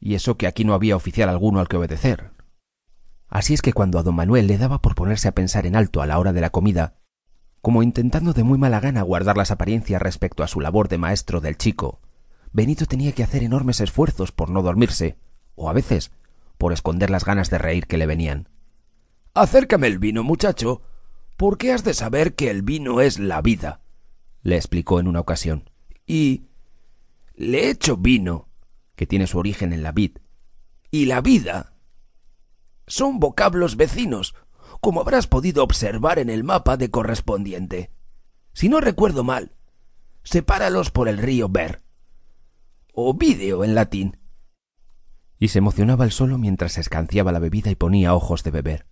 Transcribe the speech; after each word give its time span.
Y 0.00 0.14
eso 0.14 0.36
que 0.36 0.46
aquí 0.46 0.64
no 0.64 0.74
había 0.74 0.96
oficial 0.96 1.28
alguno 1.28 1.60
al 1.60 1.68
que 1.68 1.76
obedecer. 1.76 2.32
Así 3.28 3.54
es 3.54 3.62
que 3.62 3.72
cuando 3.72 3.98
a 3.98 4.02
don 4.02 4.14
Manuel 4.14 4.46
le 4.46 4.58
daba 4.58 4.82
por 4.82 4.94
ponerse 4.94 5.28
a 5.28 5.34
pensar 5.34 5.64
en 5.64 5.76
alto 5.76 6.02
a 6.02 6.06
la 6.06 6.18
hora 6.18 6.32
de 6.32 6.40
la 6.40 6.50
comida, 6.50 6.96
como 7.62 7.82
intentando 7.82 8.32
de 8.32 8.42
muy 8.42 8.58
mala 8.58 8.80
gana 8.80 9.02
guardar 9.02 9.36
las 9.36 9.50
apariencias 9.50 10.02
respecto 10.02 10.42
a 10.42 10.48
su 10.48 10.60
labor 10.60 10.88
de 10.88 10.98
maestro 10.98 11.40
del 11.40 11.56
chico, 11.56 12.00
Benito 12.52 12.84
tenía 12.84 13.12
que 13.12 13.22
hacer 13.22 13.42
enormes 13.42 13.80
esfuerzos 13.80 14.32
por 14.32 14.50
no 14.50 14.62
dormirse, 14.62 15.16
o 15.54 15.70
a 15.70 15.72
veces 15.72 16.12
por 16.58 16.72
esconder 16.72 17.08
las 17.08 17.24
ganas 17.24 17.48
de 17.48 17.58
reír 17.58 17.86
que 17.86 17.96
le 17.96 18.06
venían. 18.06 18.48
Acércame 19.32 19.86
el 19.86 19.98
vino, 19.98 20.22
muchacho, 20.22 20.82
porque 21.38 21.72
has 21.72 21.84
de 21.84 21.94
saber 21.94 22.34
que 22.34 22.50
el 22.50 22.62
vino 22.62 23.00
es 23.00 23.18
la 23.18 23.40
vida, 23.40 23.80
le 24.42 24.56
explicó 24.56 25.00
en 25.00 25.08
una 25.08 25.20
ocasión. 25.20 25.70
Y 26.06 26.48
le 27.42 27.70
hecho 27.70 27.96
vino, 27.96 28.48
que 28.94 29.06
tiene 29.06 29.26
su 29.26 29.38
origen 29.38 29.72
en 29.72 29.82
la 29.82 29.92
vid, 29.92 30.18
y 30.90 31.06
la 31.06 31.20
vida 31.20 31.74
son 32.86 33.18
vocablos 33.18 33.76
vecinos, 33.76 34.34
como 34.80 35.00
habrás 35.00 35.26
podido 35.26 35.64
observar 35.64 36.18
en 36.18 36.30
el 36.30 36.44
mapa 36.44 36.76
de 36.76 36.90
correspondiente. 36.90 37.90
Si 38.52 38.68
no 38.68 38.80
recuerdo 38.80 39.24
mal, 39.24 39.56
sepáralos 40.22 40.90
por 40.90 41.08
el 41.08 41.18
río 41.18 41.48
Ver, 41.48 41.82
o 42.92 43.14
vídeo 43.14 43.64
en 43.64 43.74
latín. 43.74 44.18
Y 45.38 45.48
se 45.48 45.58
emocionaba 45.58 46.04
el 46.04 46.12
solo 46.12 46.38
mientras 46.38 46.78
escanciaba 46.78 47.32
la 47.32 47.40
bebida 47.40 47.70
y 47.70 47.74
ponía 47.74 48.14
ojos 48.14 48.44
de 48.44 48.52
beber. 48.52 48.86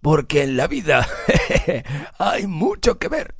Porque 0.00 0.44
en 0.44 0.56
la 0.56 0.68
vida 0.68 1.08
hay 2.18 2.46
mucho 2.46 2.98
que 2.98 3.08
ver. 3.08 3.34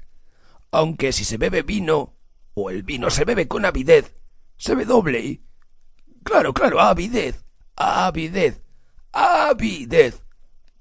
Aunque 0.72 1.12
si 1.12 1.24
se 1.24 1.36
bebe 1.36 1.62
vino, 1.62 2.15
o 2.58 2.70
el 2.70 2.82
vino 2.82 3.10
se 3.10 3.26
bebe 3.26 3.46
con 3.46 3.66
avidez, 3.66 4.16
se 4.56 4.74
ve 4.74 4.86
doble 4.86 5.20
y... 5.20 5.44
Claro, 6.24 6.54
claro, 6.54 6.80
avidez, 6.80 7.44
avidez, 7.76 8.62
avidez. 9.12 10.22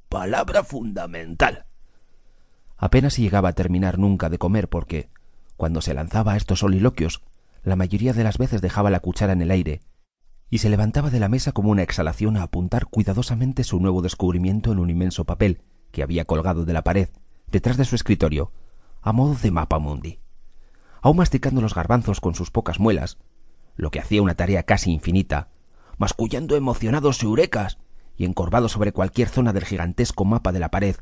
Palabra 0.07 0.63
fundamental. 0.63 1.65
Apenas 2.77 3.17
llegaba 3.17 3.49
a 3.49 3.53
terminar 3.53 3.99
nunca 3.99 4.29
de 4.29 4.37
comer 4.37 4.69
porque, 4.69 5.09
cuando 5.57 5.81
se 5.81 5.93
lanzaba 5.93 6.33
a 6.33 6.37
estos 6.37 6.59
soliloquios, 6.59 7.21
la 7.63 7.75
mayoría 7.75 8.13
de 8.13 8.23
las 8.23 8.37
veces 8.37 8.61
dejaba 8.61 8.89
la 8.89 9.01
cuchara 9.01 9.33
en 9.33 9.41
el 9.41 9.51
aire 9.51 9.81
y 10.49 10.59
se 10.59 10.69
levantaba 10.69 11.09
de 11.09 11.19
la 11.19 11.27
mesa 11.27 11.51
como 11.51 11.71
una 11.71 11.83
exhalación 11.83 12.37
a 12.37 12.43
apuntar 12.43 12.85
cuidadosamente 12.85 13.65
su 13.65 13.81
nuevo 13.81 14.01
descubrimiento 14.01 14.71
en 14.71 14.79
un 14.79 14.89
inmenso 14.89 15.25
papel 15.25 15.61
que 15.91 16.03
había 16.03 16.23
colgado 16.23 16.63
de 16.63 16.71
la 16.71 16.83
pared 16.83 17.09
detrás 17.47 17.75
de 17.75 17.83
su 17.83 17.95
escritorio, 17.95 18.53
a 19.01 19.11
modo 19.11 19.35
de 19.35 19.51
mapa 19.51 19.77
mundi. 19.77 20.19
Aún 21.05 21.17
masticando 21.17 21.61
los 21.61 21.75
garbanzos 21.75 22.19
con 22.19 22.33
sus 22.33 22.49
pocas 22.49 22.79
muelas, 22.79 23.19
lo 23.75 23.91
que 23.91 23.99
hacía 23.99 24.23
una 24.23 24.33
tarea 24.33 24.63
casi 24.63 24.91
infinita, 24.91 25.49
mascullando 25.99 26.55
emocionados 26.55 27.21
eurecas 27.21 27.77
y 28.17 28.25
encorvado 28.25 28.69
sobre 28.69 28.91
cualquier 28.91 29.29
zona 29.29 29.53
del 29.53 29.65
gigantesco 29.65 30.25
mapa 30.25 30.51
de 30.51 30.57
la 30.57 30.71
pared, 30.71 30.95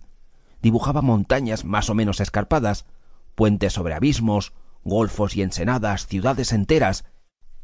dibujaba 0.62 1.02
montañas 1.02 1.64
más 1.64 1.90
o 1.90 1.96
menos 1.96 2.20
escarpadas, 2.20 2.86
puentes 3.34 3.72
sobre 3.72 3.94
abismos, 3.94 4.52
golfos 4.84 5.38
y 5.38 5.42
ensenadas, 5.42 6.06
ciudades 6.06 6.52
enteras, 6.52 7.06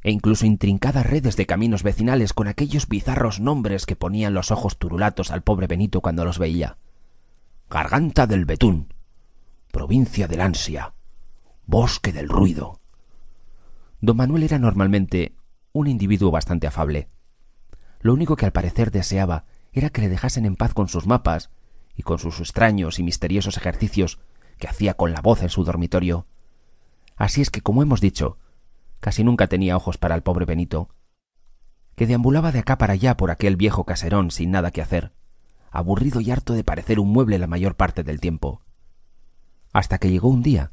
e 0.02 0.10
incluso 0.10 0.46
intrincadas 0.46 1.06
redes 1.06 1.36
de 1.36 1.46
caminos 1.46 1.84
vecinales 1.84 2.32
con 2.32 2.48
aquellos 2.48 2.88
bizarros 2.88 3.42
nombres 3.42 3.86
que 3.86 3.98
ponían 3.98 4.34
los 4.34 4.50
ojos 4.52 4.78
turulatos 4.78 5.32
al 5.32 5.44
pobre 5.44 5.68
Benito 5.68 6.00
cuando 6.00 6.24
los 6.24 6.40
veía. 6.40 6.78
Garganta 7.70 8.28
del 8.28 8.46
Betún, 8.46 8.94
provincia 9.74 10.30
del 10.30 10.40
ansia, 10.40 10.94
bosque 11.70 12.12
del 12.12 12.28
ruido. 12.28 12.80
Don 14.02 14.18
Manuel 14.18 14.42
era 14.42 14.58
normalmente 14.58 15.36
un 15.72 15.86
individuo 15.86 16.32
bastante 16.32 16.66
afable. 16.66 17.10
Lo 18.00 18.12
único 18.12 18.36
que 18.36 18.46
al 18.46 18.52
parecer 18.52 18.90
deseaba 18.90 19.46
era 19.72 19.92
que 19.92 20.02
le 20.02 20.10
dejasen 20.10 20.48
en 20.48 20.56
paz 20.56 20.74
con 20.74 20.88
sus 20.88 21.06
mapas 21.06 21.52
y 21.96 22.02
con 22.02 22.18
sus 22.18 22.40
extraños 22.40 22.98
y 22.98 23.04
misteriosos 23.04 23.56
ejercicios 23.56 24.20
que 24.58 24.68
hacía 24.68 24.96
con 24.96 25.14
la 25.14 25.22
voz 25.22 25.44
en 25.44 25.50
su 25.50 25.64
dormitorio. 25.64 26.26
Así 27.16 27.40
es 27.40 27.52
que, 27.52 27.62
como 27.62 27.84
hemos 27.84 28.02
dicho, 28.02 28.40
casi 29.00 29.24
nunca 29.24 29.46
tenía 29.46 29.78
ojos 29.78 30.00
para 30.00 30.16
el 30.16 30.24
pobre 30.24 30.46
Benito, 30.46 30.90
que 31.96 32.08
deambulaba 32.08 32.52
de 32.52 32.60
acá 32.60 32.80
para 32.80 32.94
allá 32.94 33.16
por 33.16 33.30
aquel 33.30 33.58
viejo 33.58 33.86
caserón 33.86 34.32
sin 34.32 34.50
nada 34.50 34.72
que 34.72 34.82
hacer, 34.82 35.14
aburrido 35.70 36.20
y 36.20 36.32
harto 36.32 36.54
de 36.54 36.64
parecer 36.64 37.00
un 37.00 37.10
mueble 37.10 37.38
la 37.38 37.46
mayor 37.46 37.76
parte 37.76 38.04
del 38.04 38.20
tiempo. 38.20 38.64
Hasta 39.72 40.00
que 40.00 40.10
llegó 40.10 40.30
un 40.30 40.42
día 40.42 40.72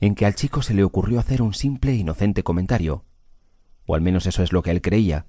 en 0.00 0.14
que 0.14 0.26
al 0.26 0.34
chico 0.34 0.62
se 0.62 0.74
le 0.74 0.84
ocurrió 0.84 1.18
hacer 1.18 1.42
un 1.42 1.54
simple 1.54 1.92
e 1.92 1.96
inocente 1.96 2.42
comentario, 2.42 3.04
o 3.86 3.94
al 3.94 4.00
menos 4.00 4.26
eso 4.26 4.42
es 4.42 4.52
lo 4.52 4.62
que 4.62 4.70
él 4.70 4.82
creía, 4.82 5.26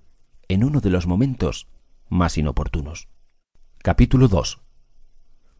en 0.48 0.64
uno 0.64 0.82
de 0.82 0.90
los 0.90 1.08
momentos 1.08 1.68
más 2.10 2.38
inoportunos. 2.38 3.08
Capítulo 3.80 4.28
2 4.28 4.62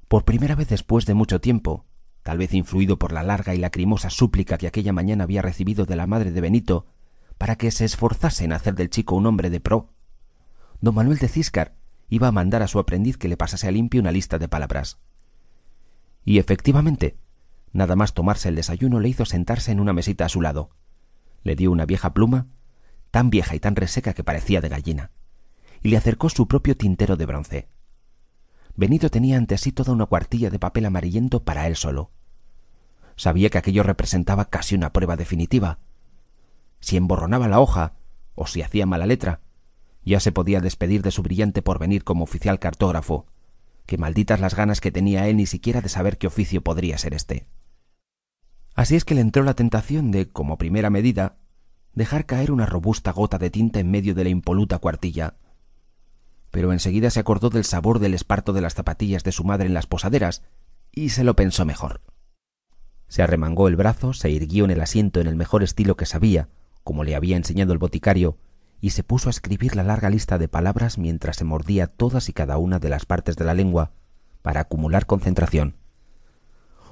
Por 0.08 0.26
primera 0.26 0.56
vez 0.56 0.70
después 0.70 1.06
de 1.06 1.14
mucho 1.14 1.40
tiempo, 1.40 1.86
tal 2.24 2.38
vez 2.38 2.54
influido 2.54 2.98
por 3.00 3.12
la 3.12 3.24
larga 3.24 3.56
y 3.56 3.58
lacrimosa 3.58 4.10
súplica 4.10 4.58
que 4.58 4.68
aquella 4.68 4.94
mañana 4.94 5.24
había 5.24 5.42
recibido 5.42 5.86
de 5.86 5.96
la 5.96 6.08
madre 6.08 6.32
de 6.32 6.42
Benito 6.42 6.86
para 7.38 7.56
que 7.56 7.72
se 7.72 7.86
esforzase 7.86 8.46
en 8.46 8.54
hacer 8.54 8.76
del 8.76 8.90
chico 8.90 9.16
un 9.16 9.28
hombre 9.28 9.50
de 9.50 9.60
pro, 9.60 9.94
don 10.82 10.96
Manuel 10.96 11.20
de 11.20 11.28
Ciscar 11.28 11.76
iba 12.10 12.28
a 12.28 12.32
mandar 12.32 12.64
a 12.64 12.68
su 12.68 12.80
aprendiz 12.80 13.18
que 13.18 13.28
le 13.28 13.38
pasase 13.38 13.68
a 13.68 13.72
limpio 13.72 14.02
una 14.02 14.12
lista 14.12 14.40
de 14.40 14.48
palabras. 14.48 15.00
Y 16.24 16.40
efectivamente, 16.40 17.18
nada 17.78 17.96
más 17.96 18.16
tomarse 18.16 18.50
el 18.50 18.56
desayuno 18.56 19.00
le 19.00 19.08
hizo 19.08 19.24
sentarse 19.24 19.72
en 19.72 19.80
una 19.80 19.94
mesita 19.94 20.26
a 20.26 20.30
su 20.30 20.42
lado. 20.42 20.72
Le 21.44 21.56
dio 21.56 21.72
una 21.72 21.86
vieja 21.86 22.12
pluma, 22.12 22.48
tan 23.12 23.30
vieja 23.30 23.56
y 23.56 23.60
tan 23.60 23.76
reseca 23.76 24.14
que 24.14 24.24
parecía 24.24 24.62
de 24.62 24.70
gallina, 24.70 25.12
y 25.84 25.90
le 25.90 25.98
acercó 25.98 26.30
su 26.30 26.48
propio 26.48 26.76
tintero 26.76 27.18
de 27.18 27.28
bronce. 27.28 27.70
Benito 28.76 29.12
tenía 29.12 29.38
ante 29.38 29.60
sí 29.60 29.72
toda 29.72 29.94
una 29.94 30.08
cuartilla 30.08 30.50
de 30.50 30.58
papel 30.58 30.88
amarillento 30.88 31.44
para 31.44 31.68
él 31.68 31.76
solo. 31.76 32.10
Sabía 33.16 33.52
que 33.52 33.60
aquello 33.60 33.84
representaba 33.84 34.46
casi 34.46 34.74
una 34.74 34.92
prueba 34.92 35.16
definitiva. 35.16 35.78
Si 36.80 36.98
emborronaba 36.98 37.48
la 37.48 37.60
hoja, 37.60 37.94
o 38.34 38.48
si 38.48 38.64
hacía 38.64 38.88
mala 38.88 39.06
letra, 39.06 39.42
ya 40.04 40.20
se 40.20 40.32
podía 40.32 40.62
despedir 40.62 41.04
de 41.04 41.12
su 41.12 41.22
brillante 41.22 41.62
porvenir 41.62 42.04
como 42.04 42.24
oficial 42.24 42.58
cartógrafo, 42.58 43.28
que 43.86 44.00
malditas 44.00 44.40
las 44.40 44.56
ganas 44.56 44.82
que 44.82 44.92
tenía 44.92 45.28
él 45.28 45.38
ni 45.38 45.46
siquiera 45.46 45.82
de 45.82 45.90
saber 45.90 46.18
qué 46.18 46.26
oficio 46.26 46.64
podría 46.64 46.98
ser 46.98 47.14
éste. 47.14 47.48
Así 48.78 48.96
es 48.96 49.06
que 49.06 49.16
le 49.16 49.22
entró 49.22 49.42
la 49.42 49.56
tentación 49.56 50.12
de, 50.12 50.30
como 50.30 50.60
primera 50.60 50.92
medida, 50.92 51.38
dejar 51.96 52.28
caer 52.28 52.52
una 52.52 52.68
robusta 52.68 53.12
gota 53.12 53.40
de 53.40 53.50
tinta 53.50 53.80
en 53.80 53.90
medio 53.90 54.14
de 54.14 54.24
la 54.24 54.30
impoluta 54.30 54.78
cuartilla. 54.78 55.34
Pero 56.52 56.72
enseguida 56.72 57.10
se 57.10 57.20
acordó 57.20 57.50
del 57.50 57.64
sabor 57.64 57.98
del 57.98 58.14
esparto 58.14 58.54
de 58.54 58.62
las 58.62 58.76
zapatillas 58.76 59.24
de 59.24 59.32
su 59.32 59.44
madre 59.44 59.66
en 59.66 59.74
las 59.74 59.88
posaderas 59.88 60.44
y 60.92 61.10
se 61.10 61.24
lo 61.24 61.36
pensó 61.36 61.66
mejor. 61.66 62.02
Se 63.08 63.24
arremangó 63.24 63.68
el 63.68 63.78
brazo, 63.78 64.14
se 64.14 64.30
irguió 64.30 64.66
en 64.66 64.72
el 64.72 64.82
asiento 64.82 65.22
en 65.22 65.26
el 65.26 65.36
mejor 65.36 65.64
estilo 65.64 65.98
que 65.98 66.06
sabía, 66.06 66.50
como 66.84 67.04
le 67.04 67.16
había 67.16 67.36
enseñado 67.36 67.74
el 67.74 67.80
boticario, 67.80 68.38
y 68.80 68.92
se 68.92 69.02
puso 69.02 69.30
a 69.30 69.32
escribir 69.32 69.76
la 69.76 69.84
larga 69.84 70.12
lista 70.12 70.38
de 70.38 70.50
palabras 70.50 71.00
mientras 71.00 71.38
se 71.38 71.46
mordía 71.46 71.88
todas 71.88 72.30
y 72.30 72.34
cada 72.34 72.60
una 72.60 72.78
de 72.78 72.90
las 72.90 73.08
partes 73.08 73.38
de 73.38 73.46
la 73.46 73.56
lengua 73.56 73.94
para 74.44 74.62
acumular 74.62 75.08
concentración. 75.08 75.78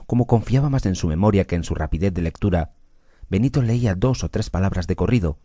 Como 0.06 0.28
confiaba 0.28 0.70
más 0.70 0.86
en 0.86 0.96
su 0.96 1.08
memoria 1.08 1.46
que 1.46 1.56
en 1.56 1.64
su 1.64 1.76
rapidez 1.76 2.14
de 2.14 2.22
lectura, 2.22 2.74
Benito 3.30 3.62
leía 3.62 3.96
dos 3.96 4.24
o 4.24 4.30
tres 4.30 4.50
palabras 4.50 4.88
de 4.88 4.96
corrido, 4.96 5.40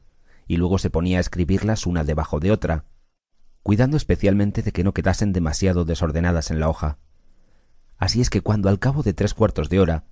y 0.46 0.56
luego 0.56 0.78
se 0.78 0.90
ponía 0.90 1.18
a 1.18 1.20
escribirlas 1.20 1.86
una 1.86 2.04
debajo 2.04 2.40
de 2.40 2.50
otra, 2.50 2.84
cuidando 3.62 3.96
especialmente 3.96 4.62
de 4.62 4.72
que 4.72 4.84
no 4.84 4.92
quedasen 4.92 5.32
demasiado 5.32 5.84
desordenadas 5.84 6.50
en 6.50 6.60
la 6.60 6.68
hoja. 6.68 6.98
Así 7.96 8.20
es 8.20 8.30
que 8.30 8.40
cuando 8.40 8.68
al 8.68 8.78
cabo 8.78 9.02
de 9.02 9.12
tres 9.14 9.34
cuartos 9.34 9.68
de 9.68 9.80
hora 9.80 10.04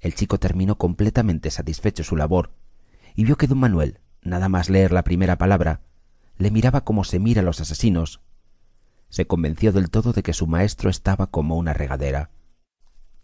el 0.00 0.14
chico 0.14 0.38
terminó 0.38 0.76
completamente 0.76 1.50
satisfecho 1.50 2.04
su 2.04 2.16
labor 2.16 2.52
y 3.14 3.24
vio 3.24 3.36
que 3.36 3.46
don 3.46 3.58
Manuel, 3.58 4.00
nada 4.22 4.48
más 4.48 4.68
leer 4.68 4.92
la 4.92 5.04
primera 5.04 5.38
palabra, 5.38 5.80
le 6.36 6.50
miraba 6.50 6.82
como 6.82 7.02
se 7.04 7.18
mira 7.18 7.40
a 7.40 7.44
los 7.44 7.60
asesinos. 7.60 8.20
Se 9.08 9.26
convenció 9.26 9.72
del 9.72 9.88
todo 9.88 10.12
de 10.12 10.22
que 10.22 10.34
su 10.34 10.46
maestro 10.46 10.90
estaba 10.90 11.28
como 11.28 11.56
una 11.56 11.72
regadera. 11.72 12.30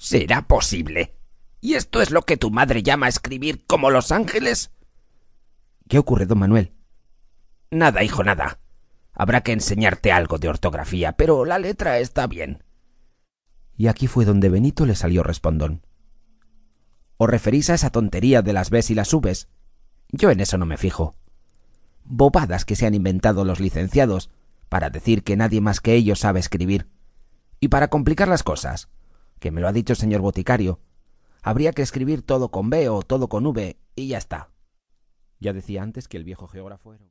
¿Será 0.03 0.49
posible? 0.49 1.15
¿Y 1.61 1.75
esto 1.75 2.03
es 2.03 2.11
lo 2.11 2.23
que 2.23 2.37
tu 2.37 2.51
madre 2.51 2.83
llama 2.83 3.07
escribir 3.07 3.65
como 3.67 3.89
los 3.89 4.11
ángeles? 4.11 4.73
¿Qué 5.89 5.97
ocurre, 5.97 6.27
don 6.27 6.41
Manuel? 6.41 6.73
Nada, 7.71 8.03
hijo, 8.03 8.25
nada. 8.25 8.59
Habrá 9.13 9.43
que 9.43 9.53
enseñarte 9.53 10.11
algo 10.11 10.39
de 10.39 10.49
ortografía, 10.49 11.13
pero 11.13 11.45
la 11.45 11.61
letra 11.61 12.01
está 12.01 12.27
bien. 12.27 12.65
Y 13.77 13.87
aquí 13.87 14.09
fue 14.09 14.25
donde 14.25 14.49
Benito 14.49 14.87
le 14.87 14.97
salió 14.97 15.23
respondón. 15.23 15.87
¿Os 17.17 17.31
referís 17.31 17.71
a 17.71 17.75
esa 17.75 17.91
tontería 17.91 18.43
de 18.43 18.55
las 18.55 18.71
Bs 18.71 18.91
y 18.91 18.97
las 18.97 19.15
Vs? 19.15 19.47
Yo 20.09 20.33
en 20.33 20.41
eso 20.41 20.59
no 20.59 20.67
me 20.67 20.79
fijo. 20.79 21.15
Bobadas 22.03 22.65
que 22.65 22.75
se 22.75 22.87
han 22.87 22.97
inventado 22.97 23.45
los 23.45 23.61
licenciados 23.61 24.31
para 24.69 24.91
decir 24.91 25.23
que 25.23 25.37
nadie 25.37 25.61
más 25.61 25.79
que 25.79 25.95
ellos 25.95 26.19
sabe 26.19 26.41
escribir. 26.41 26.89
Y 27.61 27.69
para 27.69 27.87
complicar 27.87 28.27
las 28.27 28.43
cosas, 28.43 28.89
que 29.43 29.51
me 29.51 29.61
lo 29.61 29.67
ha 29.67 29.73
dicho 29.73 29.93
el 29.93 29.97
señor 29.97 30.21
boticario, 30.21 30.79
habría 31.43 31.73
que 31.73 31.83
escribir 31.83 32.23
todo 32.23 32.53
con 32.53 32.71
B 32.71 32.89
o 32.89 33.03
todo 33.03 33.29
con 33.29 33.45
V 33.45 33.77
y 33.97 34.07
ya 34.07 34.17
está. 34.17 34.51
Ya 35.41 35.53
decía 35.53 35.83
antes 35.83 36.07
que 36.07 36.17
el 36.17 36.23
viejo 36.23 36.47
geógrafo 36.47 36.91
era 36.91 37.01